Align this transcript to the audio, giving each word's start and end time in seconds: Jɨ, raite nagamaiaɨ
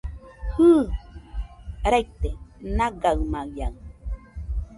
Jɨ, 0.53 0.69
raite 1.91 2.29
nagamaiaɨ 2.77 3.73